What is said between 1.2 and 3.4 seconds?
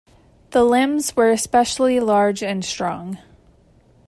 especially large and strong.